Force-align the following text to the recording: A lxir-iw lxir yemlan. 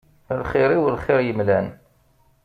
A 0.31 0.33
lxir-iw 0.41 0.83
lxir 0.95 1.19
yemlan. 1.27 1.67